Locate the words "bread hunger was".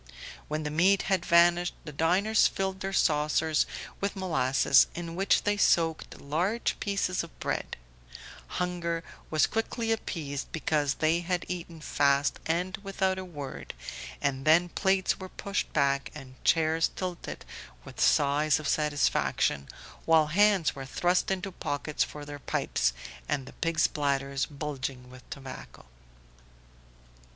7.39-9.45